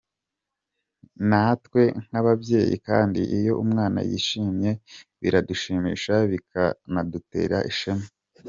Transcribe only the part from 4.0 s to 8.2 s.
yishimye biradushimisha bikanadutera ishema”.